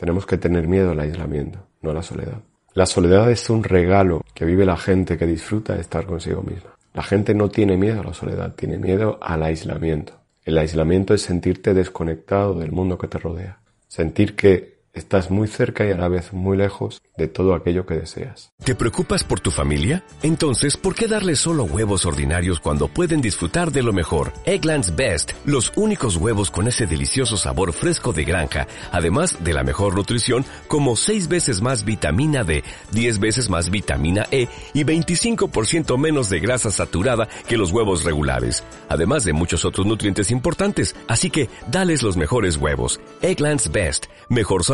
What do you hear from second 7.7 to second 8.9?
miedo a la soledad, tiene